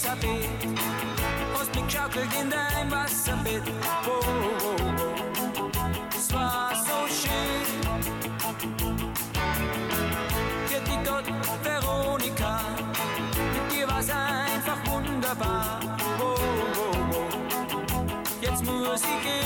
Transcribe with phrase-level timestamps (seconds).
[0.00, 0.48] Elisabeth.
[1.74, 3.62] mich schaukelt in dein Wasserbett.
[4.06, 4.22] Oh, oh,
[4.62, 5.68] oh, oh.
[6.16, 7.66] Es war so schön.
[10.66, 11.26] Für die Gott
[11.62, 12.60] Veronika,
[13.36, 15.80] mit dir war es einfach wunderbar.
[16.18, 16.38] Oh, oh,
[16.76, 17.28] oh, oh.
[18.40, 19.40] Jetzt muss ich gehen.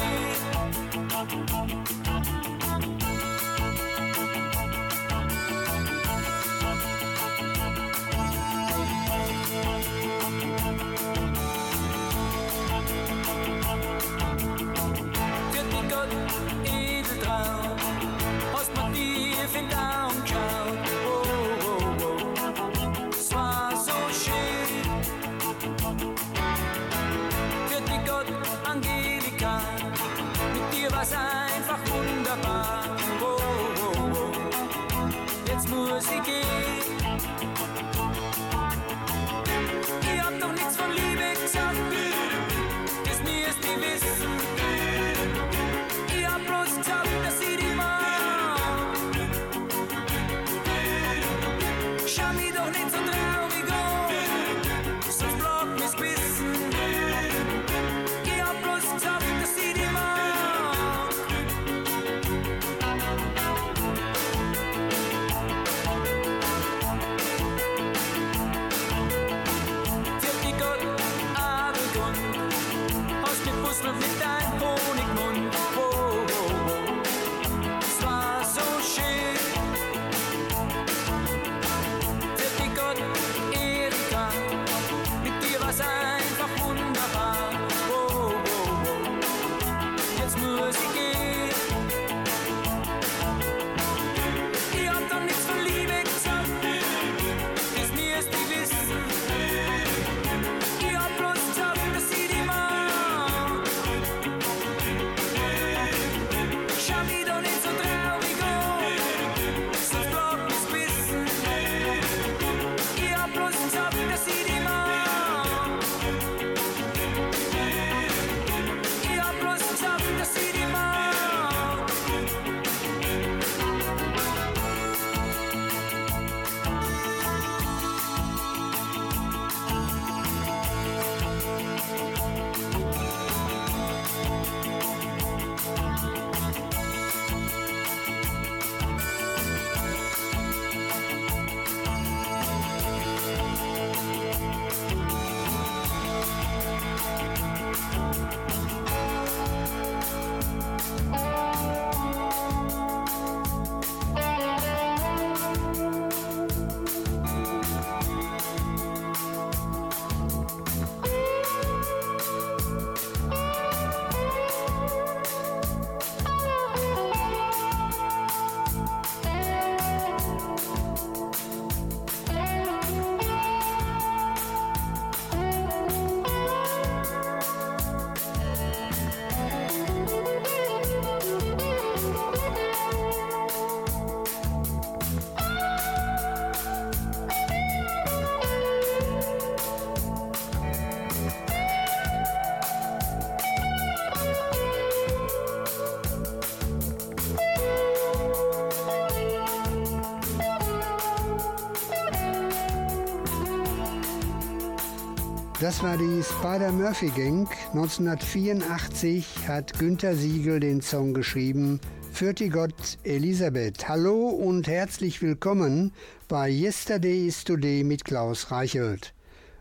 [205.64, 207.48] Das war die Spider-Murphy Gang.
[207.72, 211.80] 1984 hat Günter Siegel den Song geschrieben.
[212.12, 213.88] Für die Gott Elisabeth.
[213.88, 215.94] Hallo und herzlich willkommen
[216.28, 219.14] bei Yesterday is Today mit Klaus Reichelt.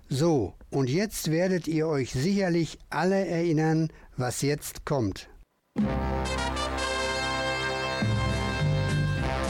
[0.09, 5.29] So, und jetzt werdet ihr euch sicherlich alle erinnern, was jetzt kommt.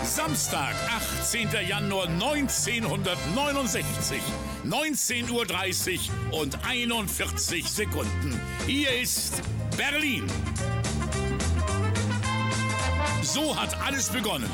[0.03, 0.75] Samstag,
[1.23, 1.47] 18.
[1.69, 4.21] Januar 1969.
[4.65, 8.37] 19.30 Uhr und 41 Sekunden.
[8.67, 9.41] Hier ist
[9.77, 10.25] Berlin.
[13.21, 14.49] So hat alles begonnen.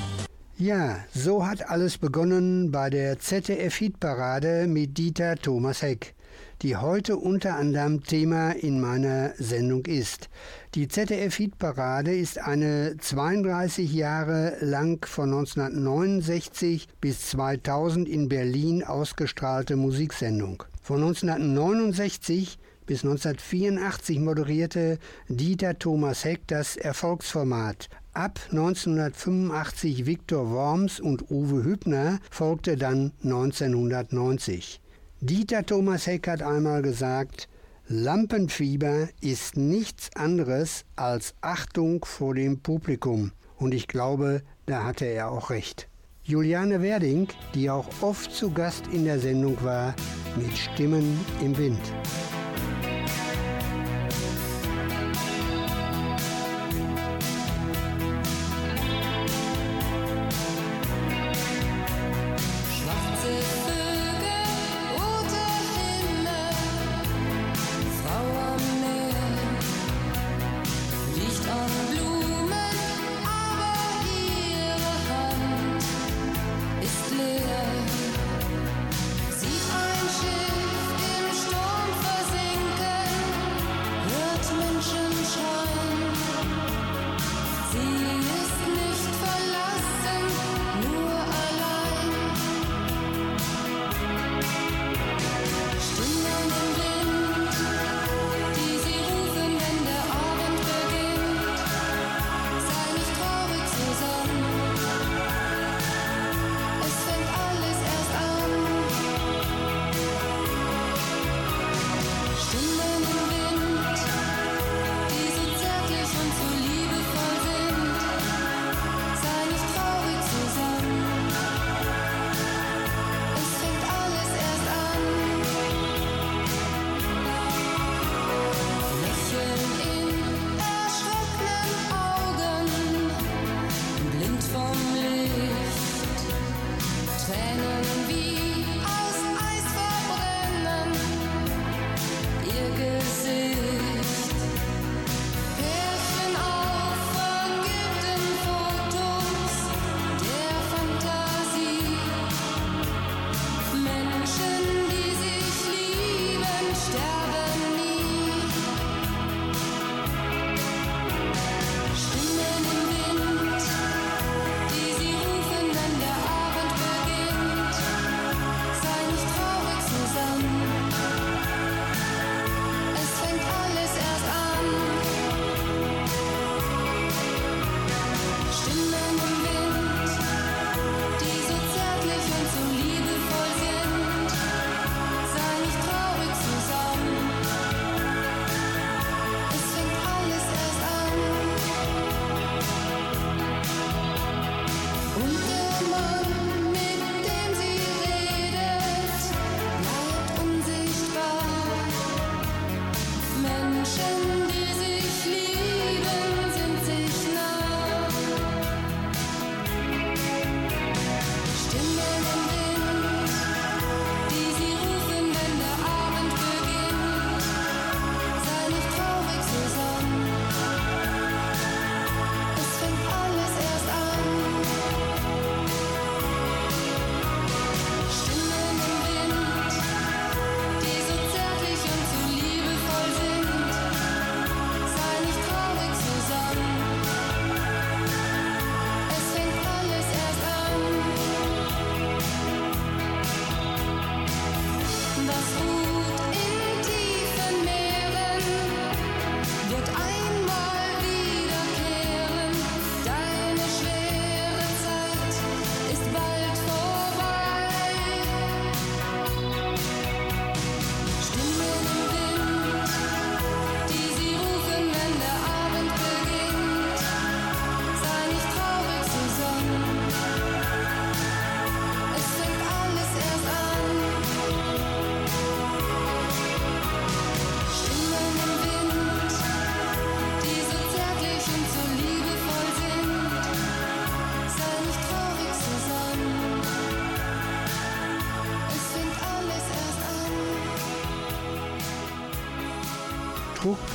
[0.60, 6.14] Ja, so hat alles begonnen bei der ZDF-Hitparade mit Dieter Thomas Heck,
[6.62, 10.30] die heute unter anderem Thema in meiner Sendung ist.
[10.76, 20.62] Die ZDF-Hitparade ist eine 32 Jahre lang von 1969 bis 2000 in Berlin ausgestrahlte Musiksendung.
[20.84, 27.90] Von 1969 bis 1984 moderierte Dieter Thomas Heck das Erfolgsformat.
[28.14, 34.80] Ab 1985 Viktor Worms und Uwe Hübner folgte dann 1990.
[35.20, 37.50] Dieter Thomas Heck hat einmal gesagt,
[37.92, 43.32] Lampenfieber ist nichts anderes als Achtung vor dem Publikum.
[43.58, 45.90] Und ich glaube, da hatte er auch recht.
[46.22, 49.96] Juliane Werding, die auch oft zu Gast in der Sendung war,
[50.38, 51.82] mit Stimmen im Wind.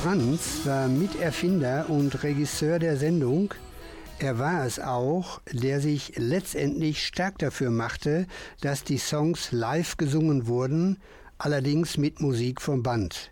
[0.05, 3.55] Brands war Miterfinder und Regisseur der Sendung.
[4.19, 8.27] Er war es auch, der sich letztendlich stark dafür machte,
[8.61, 10.97] dass die Songs live gesungen wurden,
[11.39, 13.31] allerdings mit Musik vom Band.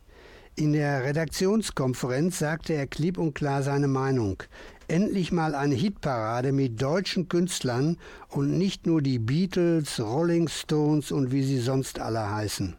[0.56, 4.42] In der Redaktionskonferenz sagte er klipp und klar seine Meinung.
[4.88, 7.98] Endlich mal eine Hitparade mit deutschen Künstlern
[8.30, 12.76] und nicht nur die Beatles, Rolling Stones und wie sie sonst alle heißen.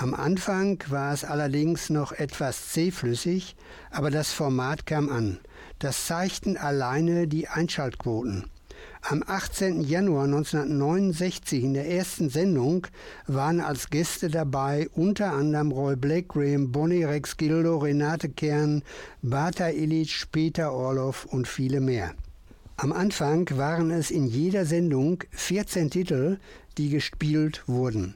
[0.00, 3.56] Am Anfang war es allerdings noch etwas zähflüssig,
[3.90, 5.40] aber das Format kam an.
[5.80, 8.44] Das zeigten alleine die Einschaltquoten.
[9.02, 9.80] Am 18.
[9.80, 12.86] Januar 1969 in der ersten Sendung
[13.26, 18.84] waren als Gäste dabei unter anderem Roy Black, Graham Bonnie, Rex Gildo, Renate Kern,
[19.22, 22.14] Bata Illich, Peter Orloff und viele mehr.
[22.76, 26.38] Am Anfang waren es in jeder Sendung 14 Titel,
[26.76, 28.14] die gespielt wurden.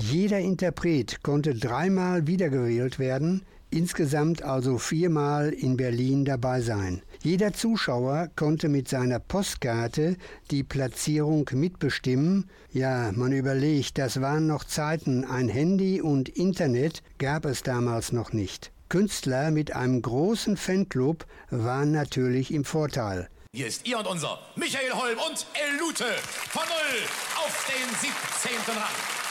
[0.00, 7.02] Jeder Interpret konnte dreimal wiedergewählt werden, insgesamt also viermal in Berlin dabei sein.
[7.20, 10.16] Jeder Zuschauer konnte mit seiner Postkarte
[10.52, 12.48] die Platzierung mitbestimmen.
[12.70, 18.32] Ja, man überlegt, das waren noch Zeiten, ein Handy und Internet gab es damals noch
[18.32, 18.70] nicht.
[18.88, 23.28] Künstler mit einem großen Fanclub waren natürlich im Vorteil.
[23.52, 26.04] Hier ist ihr und unser Michael Holm und El Lute
[26.50, 27.00] von Null
[27.44, 28.76] auf den 17.
[28.76, 29.27] Rang.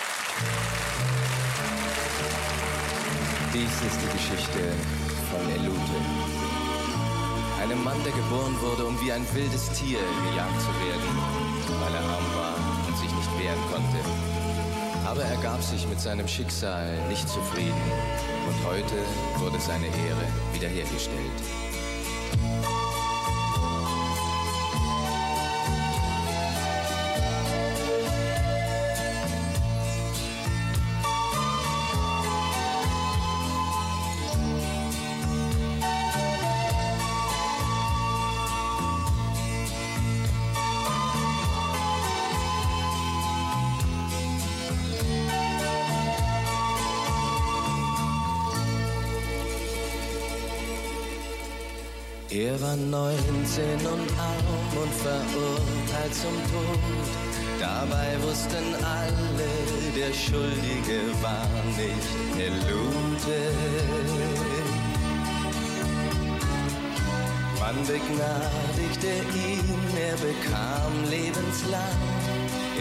[3.54, 4.60] Dies ist die Geschichte
[5.32, 5.98] von Elute.
[7.62, 11.10] Einem Mann, der geboren wurde, um wie ein wildes Tier gejagt zu werden,
[11.82, 12.56] weil er arm war
[12.88, 14.00] und sich nicht wehren konnte.
[15.06, 17.92] Aber er gab sich mit seinem Schicksal nicht zufrieden
[18.48, 18.96] und heute
[19.40, 21.42] wurde seine Ehre wiederhergestellt.
[52.62, 56.80] War 19 und arm und verurteilt zum Tod.
[57.60, 59.52] Dabei wussten alle,
[59.96, 62.10] der Schuldige war nicht
[62.40, 63.40] Elute.
[67.60, 71.82] Man begnadigte ihn, er bekam lebenslang.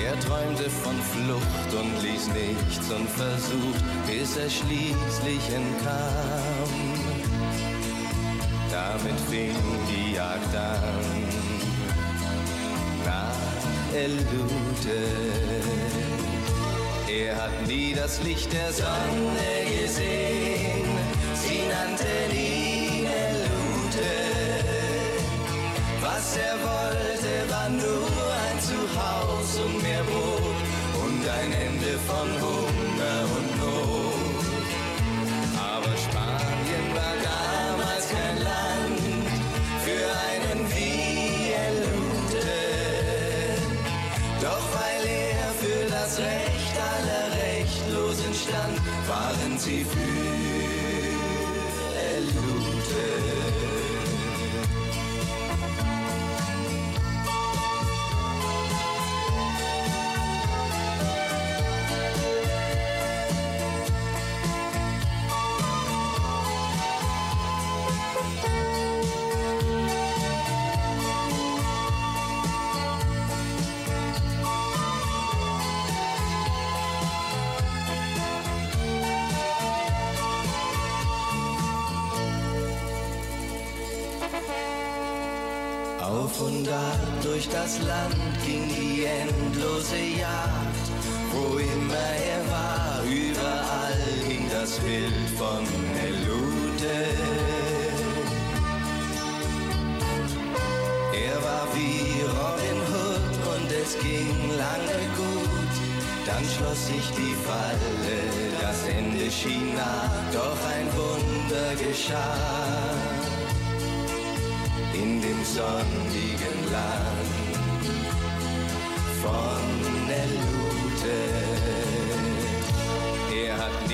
[0.05, 6.46] Er träumte von Flucht und ließ nichts unversucht, bis er schließlich entkam.
[9.07, 9.55] Damit fing
[9.89, 10.83] die Jagd an
[13.05, 14.99] nach Elute.
[17.09, 20.89] Er hat nie das Licht der Sonne gesehen,
[21.35, 24.13] sie nannten ihn Elute.
[26.01, 30.59] Was er wollte, war nur ein Zuhause und mehr Brot
[31.05, 32.66] und ein Ende von Hunger
[87.67, 88.15] das Land
[88.47, 90.87] ging die endlose Jagd.
[91.33, 95.63] Wo immer er war, überall ging das Bild von
[96.09, 96.97] Elute.
[101.29, 105.75] Er war wie Robin Hood und es ging lange gut.
[106.25, 108.19] Dann schloss sich die Falle,
[108.61, 112.87] das Ende schien nah, doch ein Wunder geschah
[114.95, 117.36] in dem sonnigen Land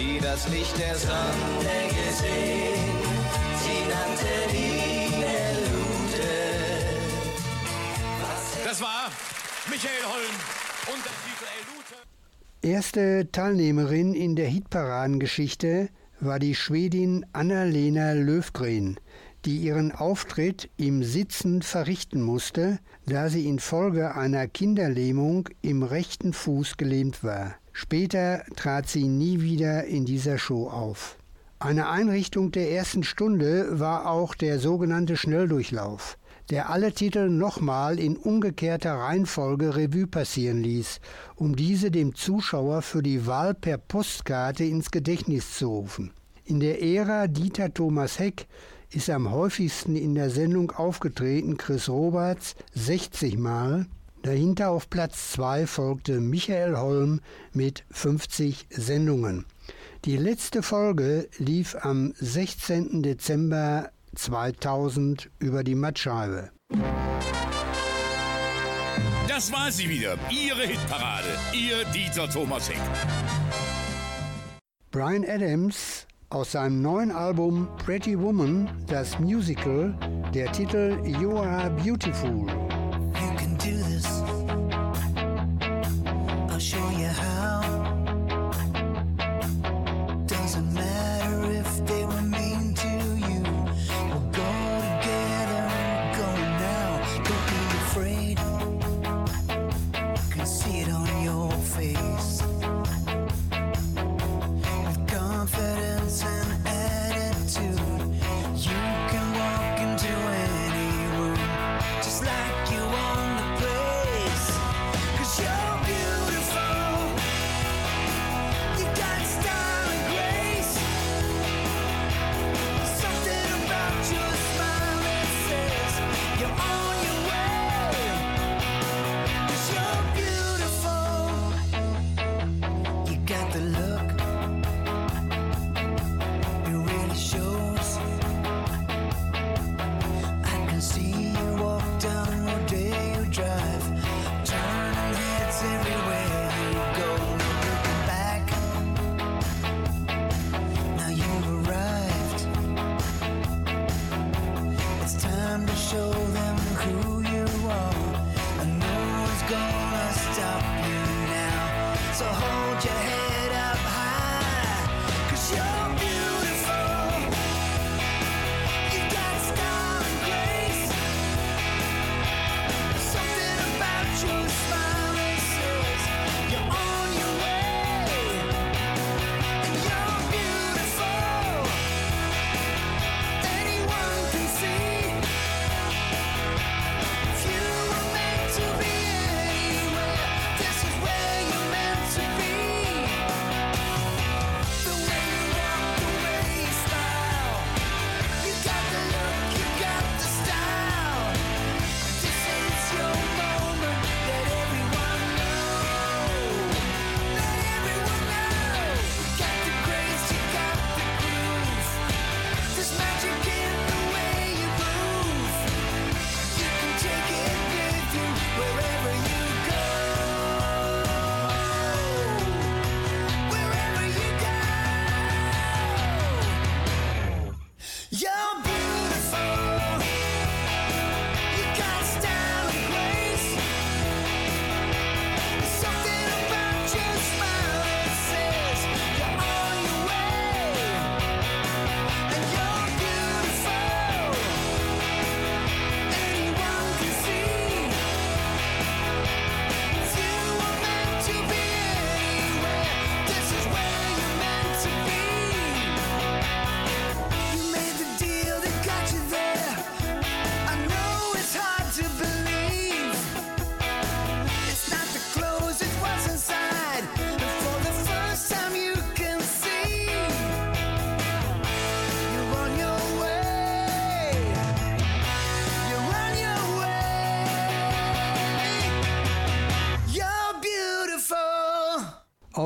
[0.03, 2.91] Nie das Licht der Sonne gesehen,
[3.63, 6.33] sie nannte ihn Elute.
[8.65, 9.13] Das war
[9.71, 10.35] Michael Holm
[10.93, 11.95] und der Titel El Lute.
[12.63, 18.99] Erste Teilnehmerin in der Hitparadengeschichte war die Schwedin Anna-Lena Löfgren,
[19.45, 26.77] die ihren Auftritt im Sitzen verrichten musste, da sie infolge einer Kinderlähmung im rechten Fuß
[26.77, 27.55] gelähmt war.
[27.73, 31.17] Später trat sie nie wieder in dieser Show auf.
[31.59, 36.19] Eine Einrichtung der ersten Stunde war auch der sogenannte Schnelldurchlauf,
[36.51, 41.01] der alle Titel nochmal in umgekehrter Reihenfolge Revue passieren ließ,
[41.37, 46.13] um diese dem Zuschauer für die Wahl per Postkarte ins Gedächtnis zu rufen.
[46.45, 48.49] In der Ära Dieter Thomas Heck
[48.91, 53.87] ist am häufigsten in der Sendung aufgetreten Chris Roberts 60 Mal.
[54.23, 57.21] Dahinter auf Platz 2 folgte Michael Holm
[57.53, 59.47] mit 50 Sendungen.
[60.05, 63.03] Die letzte Folge lief am 16.
[63.03, 66.51] Dezember 2000 über die Mattscheibe.
[69.27, 72.79] Das war sie wieder, Ihre Hitparade, Ihr Dieter Thomas Heck.
[74.93, 79.99] Brian Adams aus seinem neuen Album Pretty Woman, das Musical,
[80.33, 82.47] der Titel You Are Beautiful.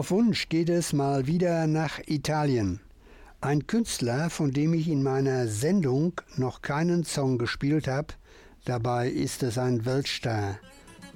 [0.06, 2.78] Auf Wunsch geht es mal wieder nach Italien.
[3.40, 8.14] Ein Künstler, von dem ich in meiner Sendung noch keinen Song gespielt habe,
[8.64, 10.60] dabei ist es ein Weltstar.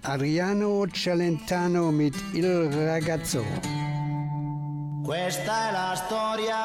[0.02, 3.44] Adriano Celentano mit Il Ragazzo.
[5.04, 6.64] Questa è la storia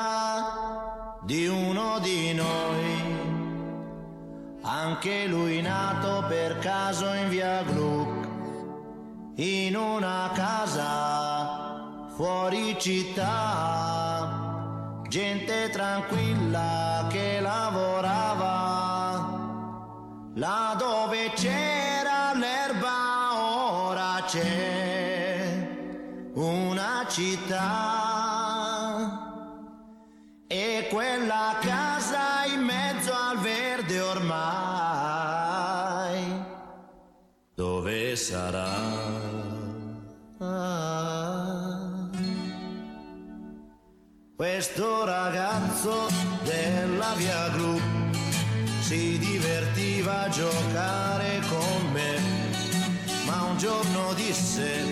[1.28, 3.04] di uno di noi,
[4.64, 8.28] anche lui nato per caso in via Gluck,
[9.36, 10.65] in una casa
[12.78, 14.46] città
[15.16, 18.54] gente tranquilla che lavorava.
[20.34, 25.68] Là dove c'era l'erba ora c'è
[26.34, 28.05] una città.
[45.86, 46.08] Ragazzo
[46.44, 47.80] della via Gru
[48.80, 52.20] si divertiva a giocare con me,
[53.26, 54.84] ma un giorno disse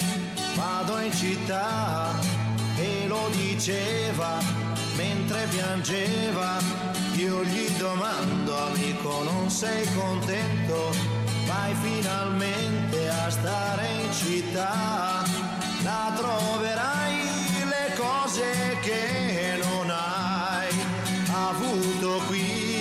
[0.56, 2.12] vado in città
[2.78, 4.38] e lo diceva
[4.96, 6.58] mentre piangeva.
[7.16, 10.92] Io gli domando amico non sei contento?
[11.46, 15.24] Vai finalmente a stare in città,
[15.84, 17.22] la troverai
[17.66, 19.73] le cose che non
[21.54, 22.72] avuto qui.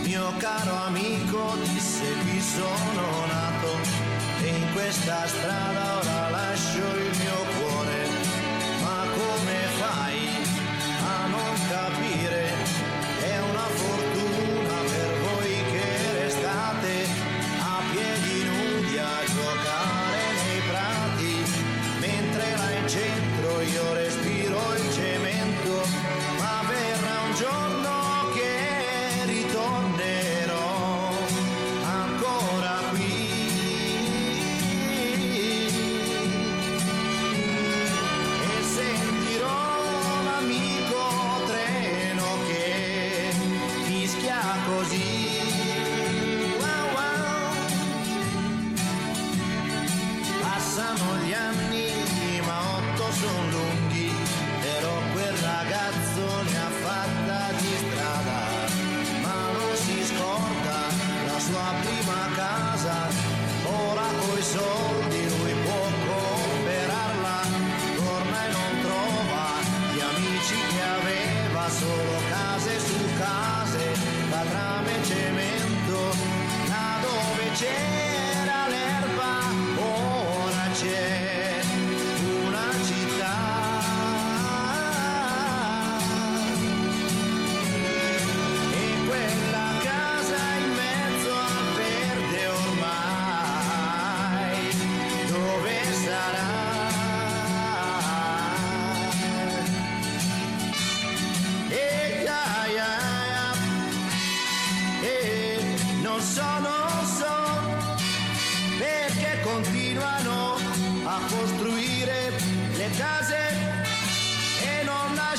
[0.02, 3.72] Mio caro amico disse qui sono nato
[4.42, 7.13] e in questa strada ora lascio il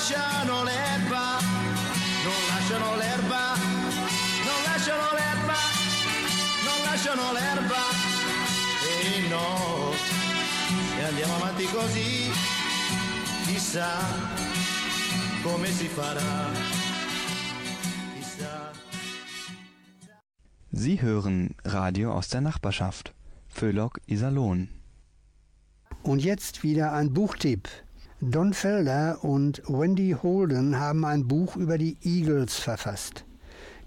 [0.07, 1.39] lasciano l'erba,
[2.25, 3.55] non lasciano l'erba,
[4.45, 5.59] non lasciano l'erba,
[6.63, 7.83] non lasciano l'erba.
[8.85, 9.93] E no,
[10.95, 12.29] se andiamo avanti così,
[13.45, 13.89] chissà
[15.41, 16.53] come si farà.
[20.69, 23.15] Sie hören Radio aus der Nachbarschaft.
[23.47, 24.69] Föhlock Iserlohn.
[26.03, 27.84] Und jetzt wieder ein Buchtipp.
[28.21, 33.25] Don Felder und Wendy Holden haben ein Buch über die Eagles verfasst.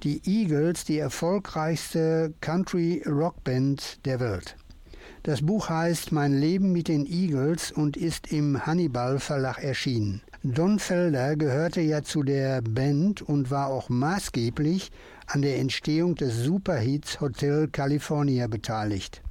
[0.02, 4.56] Die Eagles, die erfolgreichste Country-Rockband der Welt.
[5.22, 10.20] Das Buch heißt Mein Leben mit den Eagles und ist im Hannibal Verlag erschienen.
[10.42, 14.90] Don Felder gehörte ja zu der Band und war auch maßgeblich
[15.26, 19.22] an der Entstehung des Superhits Hotel California beteiligt.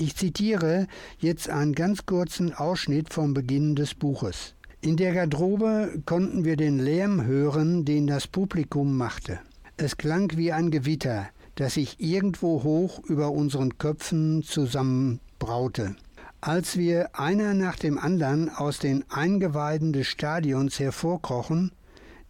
[0.00, 0.86] Ich zitiere
[1.18, 4.54] jetzt einen ganz kurzen Ausschnitt vom Beginn des Buches.
[4.80, 9.40] In der Garderobe konnten wir den Lärm hören, den das Publikum machte.
[9.76, 15.96] Es klang wie ein Gewitter, das sich irgendwo hoch über unseren Köpfen zusammenbraute.
[16.40, 21.72] Als wir einer nach dem anderen aus den Eingeweiden des Stadions hervorkrochen,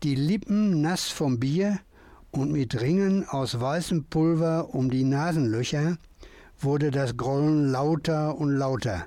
[0.02, 1.80] die Lippen nass vom Bier
[2.30, 5.98] und mit Ringen aus weißem Pulver um die Nasenlöcher,
[6.60, 9.06] wurde das Grollen lauter und lauter.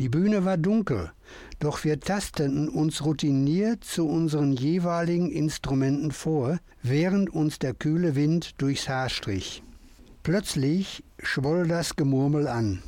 [0.00, 1.12] Die Bühne war dunkel,
[1.60, 8.60] doch wir tasteten uns routiniert zu unseren jeweiligen Instrumenten vor, während uns der kühle Wind
[8.60, 9.62] durchs Haar strich.
[10.22, 12.82] Plötzlich schwoll das Gemurmel an.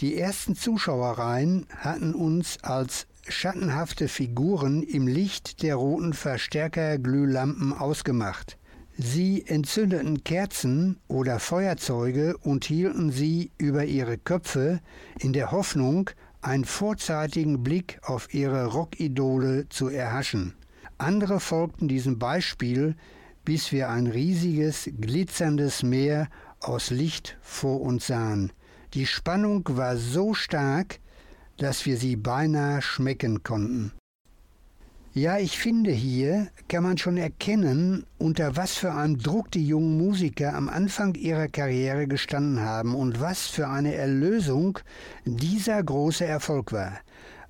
[0.00, 8.58] Die ersten Zuschauerreihen hatten uns als schattenhafte Figuren im Licht der roten Verstärkerglühlampen ausgemacht.
[8.96, 14.80] Sie entzündeten Kerzen oder Feuerzeuge und hielten sie über ihre Köpfe
[15.18, 16.10] in der Hoffnung,
[16.42, 20.54] einen vorzeitigen Blick auf ihre Rockidole zu erhaschen.
[20.96, 22.94] Andere folgten diesem Beispiel,
[23.44, 26.28] bis wir ein riesiges, glitzerndes Meer
[26.60, 28.52] aus Licht vor uns sahen.
[28.94, 31.00] Die Spannung war so stark,
[31.56, 33.92] dass wir sie beinahe schmecken konnten.
[35.16, 39.96] Ja, ich finde, hier kann man schon erkennen, unter was für einem Druck die jungen
[39.96, 44.80] Musiker am Anfang ihrer Karriere gestanden haben und was für eine Erlösung
[45.24, 46.98] dieser große Erfolg war.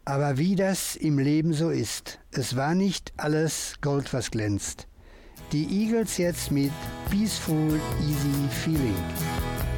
[0.04, 4.86] Aber wie das im Leben so ist, es war nicht alles Gold, was glänzt.
[5.52, 6.70] Die Eagles jetzt mit
[7.08, 9.73] Peaceful Easy Feeling.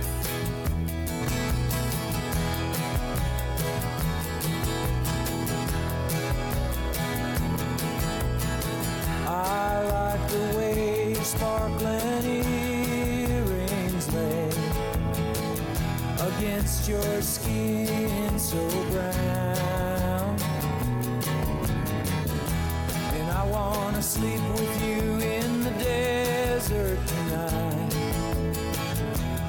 [11.26, 14.48] Sparkling earrings lay
[16.28, 20.38] against your skin so brown.
[23.18, 27.94] And I wanna sleep with you in the desert tonight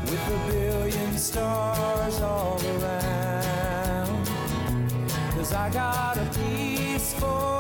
[0.06, 4.28] with a billion stars all around.
[5.36, 7.57] Cause I got a peaceful,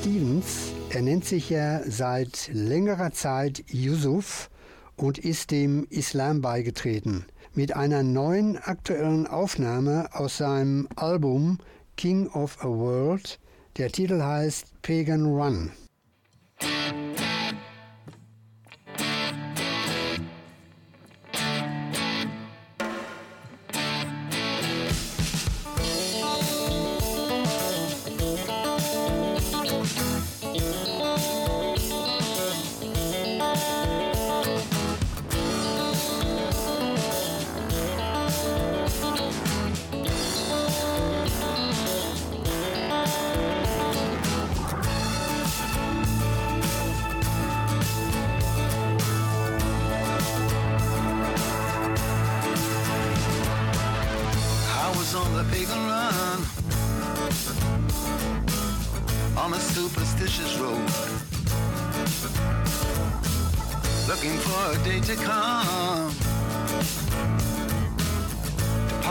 [0.00, 0.72] Stevens.
[0.90, 4.48] Er nennt sich ja seit längerer Zeit Yusuf
[4.96, 7.24] und ist dem Islam beigetreten.
[7.52, 11.58] Mit einer neuen aktuellen Aufnahme aus seinem Album
[11.96, 13.40] King of a World.
[13.76, 15.72] Der Titel heißt Pagan Run.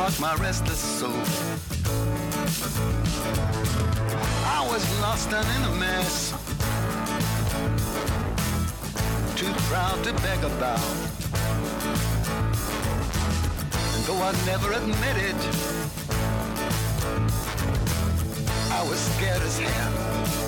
[0.09, 1.11] To my restless soul.
[4.45, 6.31] I was lost and in a mess,
[9.35, 10.79] too proud to beg about.
[13.93, 15.41] And though I'd never admit it,
[18.71, 20.46] I was scared as hell.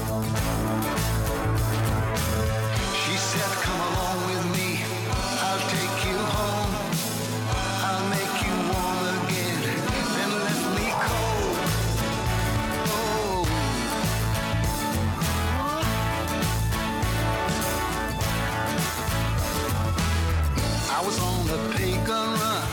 [22.09, 22.63] Pagan run.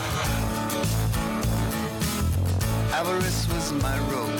[2.99, 4.39] Avarice was my road.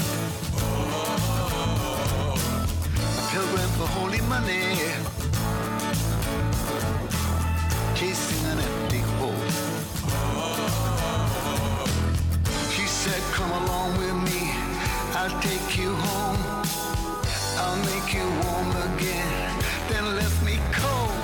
[3.18, 4.64] A pilgrim for holy money.
[7.96, 9.46] Chasing an empty hole.
[12.74, 14.52] She said, come along with me.
[15.20, 16.42] I'll take you home.
[17.62, 19.64] I'll make you warm again.
[19.90, 21.16] Then left me cold.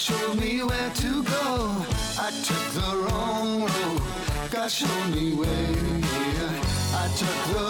[0.00, 1.86] Showed me where to go.
[2.18, 4.02] I took the wrong road.
[4.50, 6.00] God showed me where.
[7.02, 7.69] I took the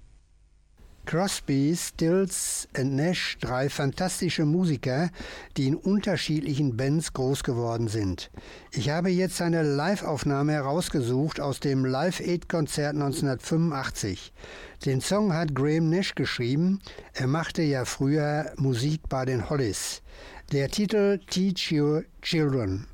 [1.05, 5.09] Crosby, Stills und Nash, drei fantastische Musiker,
[5.57, 8.29] die in unterschiedlichen Bands groß geworden sind.
[8.71, 14.31] Ich habe jetzt eine Live-Aufnahme herausgesucht aus dem Live-Aid-Konzert 1985.
[14.85, 16.79] Den Song hat Graham Nash geschrieben.
[17.13, 20.01] Er machte ja früher Musik bei den Hollies.
[20.51, 22.90] Der Titel Teach Your Children.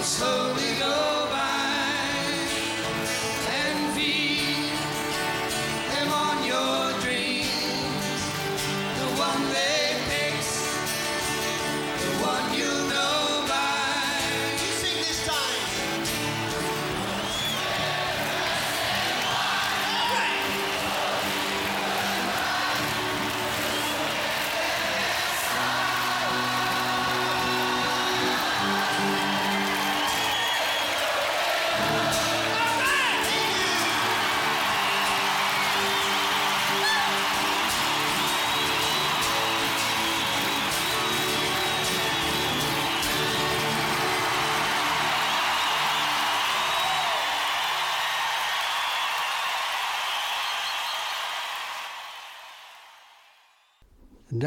[0.00, 1.07] Holy Ghost.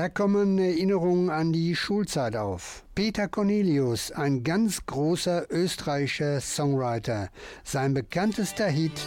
[0.02, 2.84] Da kommen Erinnerungen an die Schulzeit auf.
[2.96, 7.30] Peter Cornelius, ein ganz großer österreichischer Songwriter.
[7.64, 9.00] Sein bekanntester Hit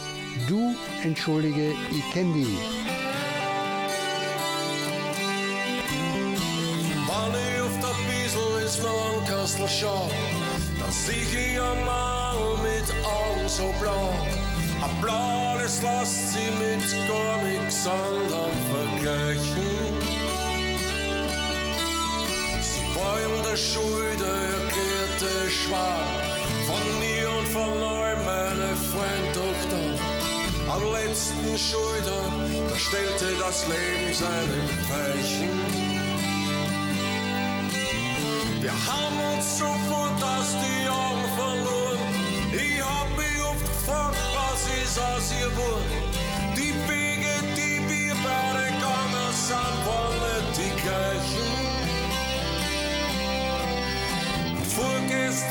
[0.49, 0.73] Du
[1.03, 2.57] entschuldige, ich kenn die.
[7.09, 10.09] Wann ich auf der Biesel ins Flankastel schau,
[10.79, 14.15] dann sieh ich ein Mann mit Augen so blau.
[14.81, 20.24] Ein Blau, das lässt sie mit gar nichts anderem vergleichen.
[22.95, 26.07] In der Schule der erklärte Schwab,
[26.67, 29.85] von mir und von all meine Freundtochter.
[30.71, 32.31] Am letzten Schultag,
[32.71, 34.59] da stellte das Leben seine
[34.91, 35.51] Weichen.
[38.61, 41.99] Wir haben uns sofort aus die Augen verloren.
[42.53, 45.97] Ich hab mich oft gefragt, was ist aus ihr wurde.
[46.57, 50.14] Die Wege, die wir beide gegangen sind, waren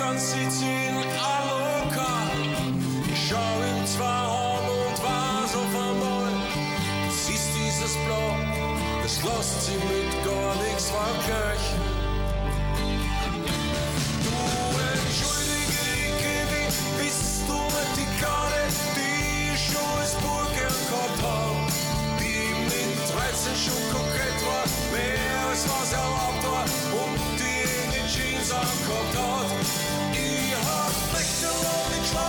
[0.03, 0.97] ganz Sizilien
[1.33, 2.11] aloka.
[3.13, 6.31] Ich schau ihm zwar an und was auf einmal.
[7.07, 8.31] Das ist dieses Blau,
[9.03, 11.81] das lässt sie mit gar nichts vergleichen.
[14.25, 14.39] Du
[14.91, 15.83] entschuldige,
[16.67, 18.09] ich bist du mit die
[18.97, 20.13] die ich schon als
[22.19, 26.65] Die mit 13 schon kokett war, mehr als was erlaubt war
[27.03, 29.82] und die in den Jeans angehabt hat.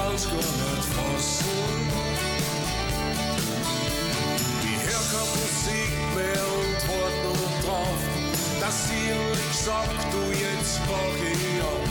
[0.00, 1.44] und kann's gar nicht fassen.
[4.62, 8.00] Ich hör keine Musik mehr und wart nur drauf,
[8.60, 11.90] dass sie endlich sagt, du jetzt wach ich auf.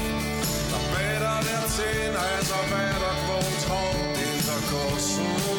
[0.71, 5.58] Der Bäder der zehn Häuser weiter gewohnt hat in der Kasse.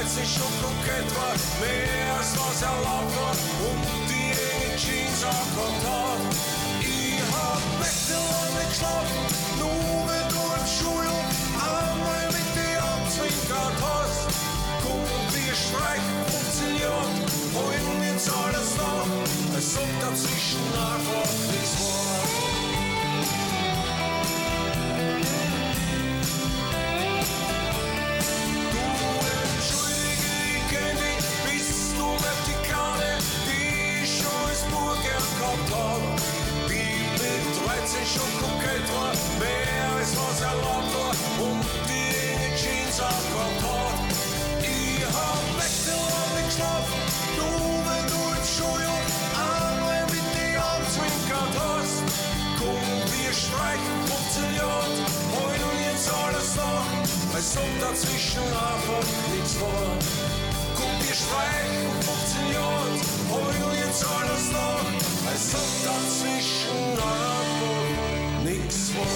[0.00, 3.36] mit 13 schon kokett war, mehr als was erlaubt war
[3.68, 6.20] und die enge Jeans auch gehabt hat.
[6.80, 9.24] Ich hab nächtelang geschlafen,
[9.58, 14.22] nur wenn du im Schulhof einmal mit dir abzwinkert hast.
[14.82, 17.20] Komm, wir streichen 15 Jahre,
[17.54, 22.49] holen jetzt alles nach, als ob dazwischen einfach nichts war.
[35.40, 36.02] Gehabt hab.
[36.68, 41.16] Die mit 13 schon kokett war, mehr als was erlaubt war
[41.48, 42.12] und die
[42.60, 44.00] Jeans auch gehabt hat.
[44.60, 47.00] Ich hab nächtelang nicht geschlafen,
[47.40, 49.00] nur wenn du im Schuljahr
[49.32, 52.04] einmal mit dir abzwinkert hast.
[52.60, 54.92] Komm, wir streichen 15 Jahre,
[55.40, 56.88] heulen jetzt alles nach,
[57.32, 60.39] als ob dazwischen einfach nichts war.
[61.12, 62.90] 15 Jahre,
[63.30, 64.84] heulen jetzt alles nach,
[65.26, 66.94] als ob dazwischen
[68.44, 69.06] nichts war.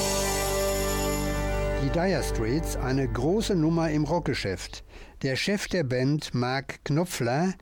[1.84, 4.82] Die Dire Straits, eine große Nummer im Rockgeschäft.
[5.22, 7.54] Der Chef der Band, Mark Knopfler,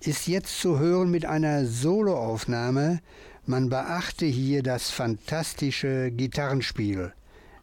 [0.00, 2.98] ist jetzt zu hören mit einer Soloaufnahme.
[3.44, 7.12] Man beachte hier das fantastische Gitarrenspiel.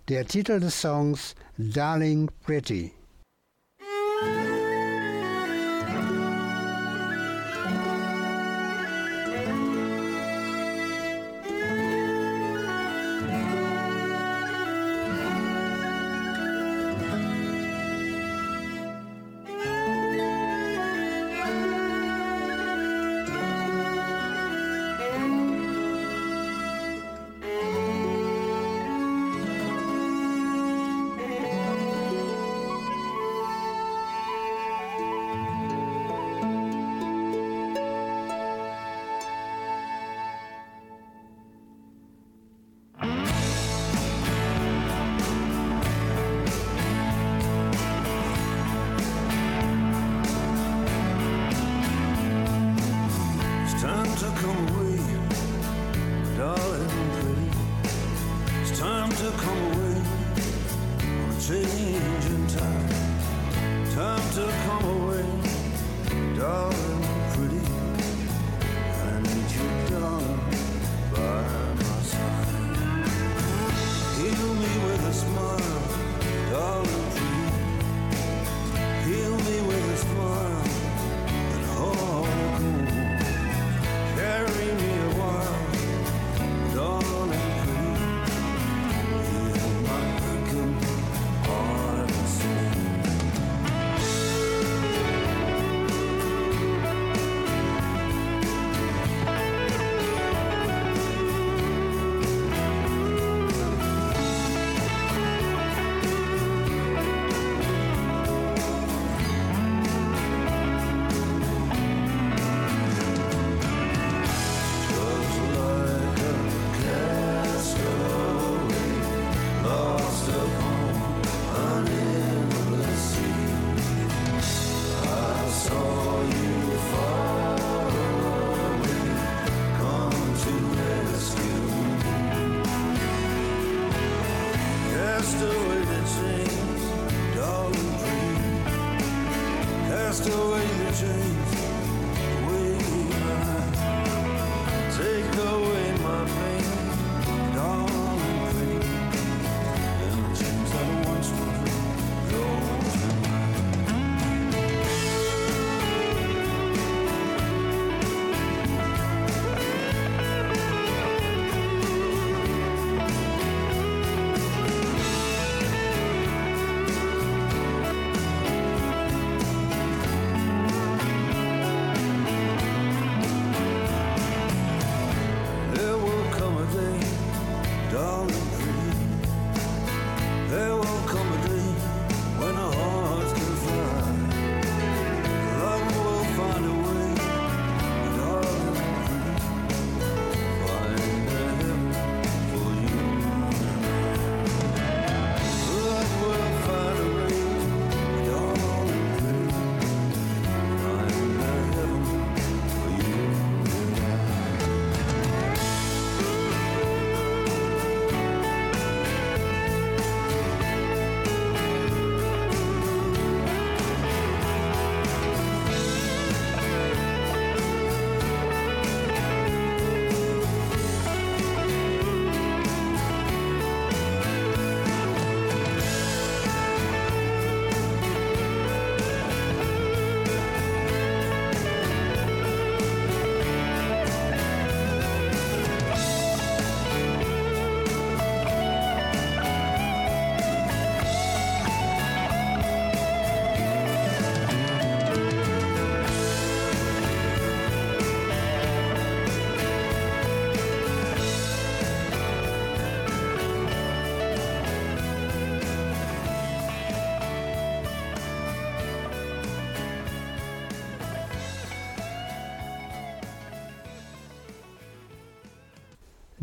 [0.08, 2.94] Der Titel des Songs Darling Pretty.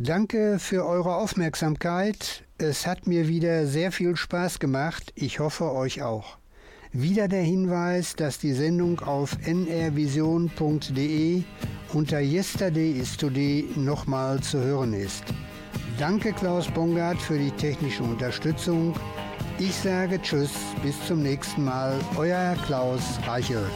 [0.02, 2.44] Danke für eure Aufmerksamkeit.
[2.56, 5.12] Es hat mir wieder sehr viel Spaß gemacht.
[5.14, 6.38] Ich hoffe euch auch.
[6.90, 11.42] Wieder der Hinweis, dass die Sendung auf nrvision.de
[11.92, 15.24] unter Yesterday is Today nochmal zu hören ist.
[15.98, 18.94] Danke Klaus Bongard für die technische Unterstützung.
[19.58, 21.92] Ich sage Tschüss, bis zum nächsten Mal.
[22.16, 23.70] Euer Klaus Reichelt.